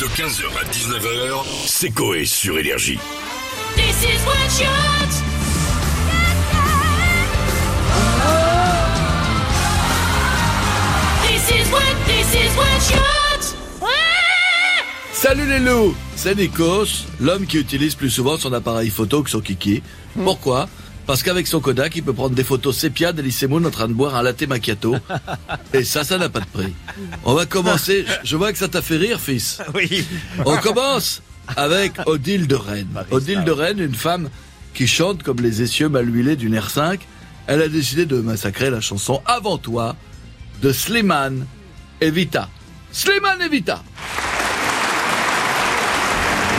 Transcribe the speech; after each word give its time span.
De 0.00 0.04
15h 0.04 0.44
à 0.56 0.64
19h, 0.70 1.44
c'est 1.66 1.90
Coé 1.90 2.24
sur 2.24 2.56
Énergie. 2.56 3.00
This 3.74 4.04
is 4.04 4.24
what 4.24 4.60
you 4.60 4.68
This 11.26 11.50
is 11.50 11.72
what, 11.72 11.82
this 12.06 12.32
is 12.32 12.56
what 12.56 12.94
you 12.94 13.02
Salut 15.12 15.46
les 15.46 15.58
loups 15.58 15.96
C'est 16.14 16.36
Nikos, 16.36 17.06
l'homme 17.18 17.44
qui 17.46 17.58
utilise 17.58 17.96
plus 17.96 18.10
souvent 18.10 18.36
son 18.38 18.52
appareil 18.52 18.90
photo 18.90 19.24
que 19.24 19.30
son 19.30 19.40
kiki. 19.40 19.82
Pourquoi? 20.14 20.68
Parce 21.08 21.22
qu'avec 21.22 21.46
son 21.46 21.60
Kodak, 21.60 21.96
il 21.96 22.02
peut 22.02 22.12
prendre 22.12 22.34
des 22.34 22.44
photos 22.44 22.76
sépia 22.76 23.14
d'Elysée 23.14 23.46
Moon 23.46 23.64
en 23.64 23.70
train 23.70 23.88
de 23.88 23.94
boire 23.94 24.14
un 24.14 24.22
latte 24.22 24.46
macchiato. 24.46 24.94
Et 25.72 25.82
ça, 25.82 26.04
ça 26.04 26.18
n'a 26.18 26.28
pas 26.28 26.40
de 26.40 26.46
prix. 26.52 26.74
On 27.24 27.32
va 27.32 27.46
commencer. 27.46 28.04
Je 28.24 28.36
vois 28.36 28.52
que 28.52 28.58
ça 28.58 28.68
t'a 28.68 28.82
fait 28.82 28.98
rire, 28.98 29.18
fils. 29.18 29.58
Oui. 29.74 30.06
On 30.44 30.58
commence 30.58 31.22
avec 31.56 31.94
Odile 32.04 32.46
de 32.46 32.56
Rennes. 32.56 33.04
Odile 33.10 33.42
de 33.42 33.50
Rennes, 33.50 33.78
une 33.78 33.94
femme 33.94 34.28
qui 34.74 34.86
chante 34.86 35.22
comme 35.22 35.38
les 35.40 35.62
essieux 35.62 35.88
mal 35.88 36.14
huilés 36.14 36.36
d'une 36.36 36.54
R5. 36.54 36.98
Elle 37.46 37.62
a 37.62 37.68
décidé 37.68 38.04
de 38.04 38.20
massacrer 38.20 38.68
la 38.68 38.82
chanson 38.82 39.22
Avant 39.24 39.56
toi 39.56 39.96
de 40.60 40.72
Slimane 40.72 41.46
Evita. 42.02 42.50
Slimane 42.92 43.40
Evita 43.40 43.82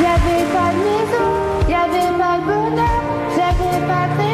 Y 0.02 0.06
avait 0.06 0.52
pas 0.52 0.72
de 0.72 0.78
maison, 0.80 1.70
y 1.70 1.74
avait 1.76 2.18
pas 2.18 2.38
de 2.40 2.46
bonheur, 2.46 3.04
j'avais 3.36 3.86
pas 3.86 4.08
de 4.24 4.29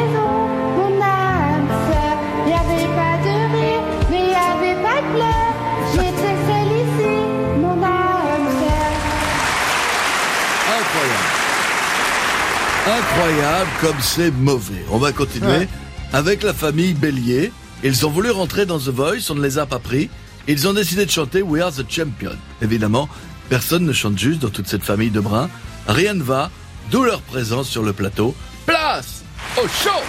J'étais 5.92 6.36
seule 6.46 6.72
ici, 6.82 7.12
mon 7.60 7.82
âme 7.82 8.48
sœur. 8.60 8.96
Incroyable. 10.78 11.36
Incroyable 12.86 13.70
comme 13.80 14.00
c'est 14.00 14.30
mauvais. 14.30 14.84
On 14.90 14.98
va 14.98 15.12
continuer 15.12 15.68
avec 16.12 16.42
la 16.42 16.52
famille 16.52 16.94
Bélier. 16.94 17.52
Ils 17.82 18.06
ont 18.06 18.10
voulu 18.10 18.30
rentrer 18.30 18.64
dans 18.66 18.78
The 18.78 18.88
Voice, 18.88 19.30
on 19.30 19.34
ne 19.34 19.42
les 19.42 19.58
a 19.58 19.66
pas 19.66 19.78
pris. 19.78 20.08
Ils 20.48 20.68
ont 20.68 20.72
décidé 20.72 21.04
de 21.04 21.10
chanter 21.10 21.42
We 21.42 21.62
Are 21.62 21.72
the 21.72 21.84
Champion. 21.90 22.36
Évidemment, 22.62 23.08
personne 23.48 23.84
ne 23.84 23.92
chante 23.92 24.18
juste 24.18 24.40
dans 24.40 24.50
toute 24.50 24.68
cette 24.68 24.84
famille 24.84 25.10
de 25.10 25.20
bruns. 25.20 25.50
Rien 25.88 26.14
ne 26.14 26.22
va, 26.22 26.50
d'où 26.90 27.02
leur 27.02 27.20
présence 27.20 27.68
sur 27.68 27.82
le 27.82 27.92
plateau. 27.92 28.34
Place 28.64 29.24
au 29.56 29.66
show 29.68 30.02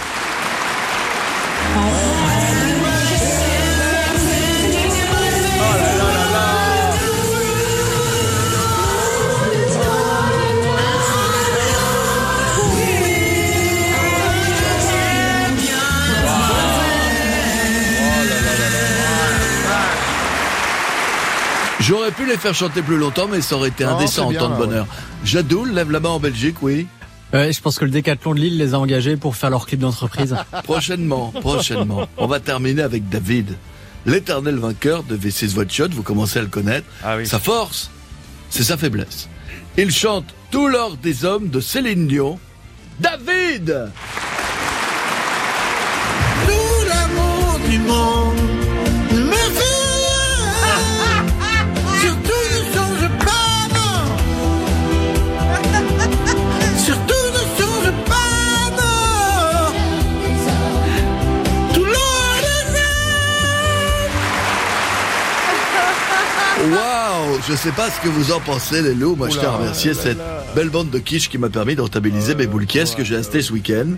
J'aurais 21.80 22.10
pu 22.10 22.26
les 22.26 22.36
faire 22.36 22.54
chanter 22.54 22.82
plus 22.82 22.96
longtemps, 22.96 23.28
mais 23.30 23.40
ça 23.40 23.56
aurait 23.56 23.68
été 23.68 23.84
Non, 23.84 23.96
indécent 23.96 24.26
en 24.28 24.32
temps 24.32 24.50
de 24.50 24.56
bonheur. 24.56 24.86
Jadoul 25.24 25.72
lève 25.72 25.90
la 25.90 26.00
main 26.00 26.10
en 26.10 26.20
Belgique, 26.20 26.56
oui. 26.62 26.86
Ouais, 27.32 27.52
je 27.52 27.60
pense 27.60 27.78
que 27.78 27.84
le 27.84 27.90
décathlon 27.90 28.34
de 28.34 28.40
Lille 28.40 28.56
les 28.58 28.74
a 28.74 28.78
engagés 28.78 29.16
pour 29.16 29.36
faire 29.36 29.50
leur 29.50 29.66
clip 29.66 29.80
d'entreprise. 29.80 30.34
Prochainement, 30.64 31.30
prochainement. 31.40 32.08
On 32.16 32.26
va 32.26 32.40
terminer 32.40 32.82
avec 32.82 33.08
David, 33.08 33.56
l'éternel 34.06 34.56
vainqueur 34.56 35.02
de 35.02 35.16
V6 35.16 35.54
Watch 35.56 35.74
Shot. 35.74 35.88
Vous 35.92 36.02
commencez 36.02 36.38
à 36.38 36.42
le 36.42 36.48
connaître. 36.48 36.86
Ah 37.04 37.16
oui. 37.18 37.26
Sa 37.26 37.38
force, 37.38 37.90
c'est 38.48 38.64
sa 38.64 38.76
faiblesse. 38.78 39.28
Il 39.76 39.90
chante 39.90 40.24
tout 40.50 40.68
l'or 40.68 40.96
des 40.96 41.24
hommes 41.24 41.48
de 41.48 41.60
Céline 41.60 42.06
Dion. 42.06 42.38
David 42.98 43.90
Je 67.46 67.54
sais 67.54 67.72
pas 67.72 67.90
ce 67.90 68.00
que 68.00 68.08
vous 68.08 68.32
en 68.32 68.40
pensez, 68.40 68.82
les 68.82 68.94
loups. 68.94 69.14
Moi, 69.16 69.28
je 69.28 69.38
tiens 69.38 69.50
à 69.50 69.56
remercier 69.56 69.94
cette 69.94 70.18
belle 70.54 70.70
bande 70.70 70.90
de 70.90 70.98
quiche 70.98 71.28
qui 71.28 71.38
m'a 71.38 71.48
permis 71.48 71.76
de 71.76 71.80
rentabiliser 71.80 72.34
mes 72.34 72.46
boules 72.46 72.66
caisses 72.66 72.94
que 72.94 73.04
j'ai 73.04 73.16
achetées 73.16 73.42
ce 73.42 73.52
week-end. 73.52 73.92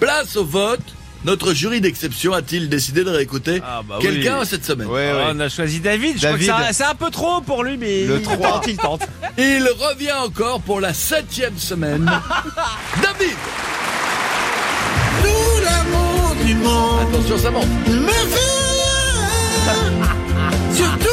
Place 0.00 0.36
au 0.36 0.44
vote. 0.44 0.80
Notre 1.24 1.54
jury 1.54 1.80
d'exception 1.80 2.32
a-t-il 2.32 2.68
décidé 2.68 3.04
de 3.04 3.10
réécouter 3.10 3.62
Ah, 3.64 3.82
bah 3.88 3.98
quelqu'un 4.00 4.40
oui. 4.40 4.46
cette 4.46 4.64
semaine 4.64 4.88
Ouais, 4.88 5.08
Ah, 5.12 5.16
ouais. 5.28 5.32
On 5.36 5.40
a 5.40 5.48
choisi 5.48 5.78
David. 5.78 6.16
Je 6.16 6.22
David. 6.22 6.48
crois 6.50 6.64
que 6.66 6.74
c'est 6.74 6.82
un 6.84 6.96
peu 6.96 7.10
trop 7.10 7.40
pour 7.40 7.62
lui, 7.62 7.76
mais 7.76 8.04
Le 8.06 8.16
il 8.16 8.22
3. 8.22 8.36
tente, 8.36 8.64
il 8.66 8.76
tente. 8.76 9.02
Il 9.38 9.64
revient 9.78 10.12
encore 10.24 10.60
pour 10.62 10.80
la 10.80 10.92
septième 10.92 11.56
semaine. 11.58 12.04
David 13.02 13.36
Tout 15.22 15.62
l'amour 15.64 16.34
du 16.44 16.54
monde 16.56 17.08
Attention, 17.14 17.38
ça 17.38 17.50
monte. 17.52 17.66
me 17.88 18.08
fait. 18.08 18.40
Surtout 20.74 21.08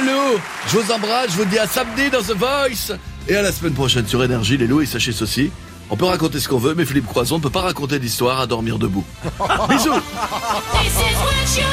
les 0.00 0.06
loups 0.06 0.40
Je 0.68 0.78
vous 0.78 0.92
embrasse, 0.92 1.32
je 1.32 1.36
vous 1.36 1.44
dis 1.44 1.58
à 1.58 1.66
samedi 1.66 2.10
dans 2.10 2.20
The 2.22 2.36
Voice 2.36 2.96
et 3.28 3.36
à 3.36 3.42
la 3.42 3.52
semaine 3.52 3.74
prochaine 3.74 4.06
sur 4.06 4.22
Énergie 4.22 4.56
les 4.56 4.66
loups 4.66 4.82
et 4.82 4.86
sachez 4.86 5.12
ceci. 5.12 5.50
On 5.90 5.96
peut 5.96 6.04
raconter 6.04 6.40
ce 6.40 6.48
qu'on 6.48 6.58
veut, 6.58 6.74
mais 6.74 6.84
Philippe 6.84 7.06
Croison 7.06 7.38
ne 7.38 7.42
peut 7.42 7.50
pas 7.50 7.60
raconter 7.60 7.98
d'histoire 7.98 8.40
à 8.40 8.46
dormir 8.46 8.78
debout. 8.78 9.04
Bisous 9.68 9.92
This 9.92 10.96
is 10.96 11.16
what 11.22 11.56
you 11.56 11.64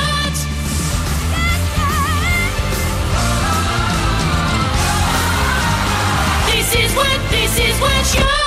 This 6.47 6.75
is 6.75 6.95
what, 6.95 7.19
this 7.29 7.57
is 7.57 7.79
what 7.81 8.15
you 8.15 8.43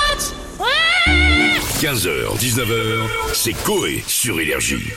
15h, 1.77 2.39
19h, 2.39 3.07
c'est 3.33 3.53
Coé 3.53 4.03
sur 4.07 4.39
Énergie. 4.39 4.91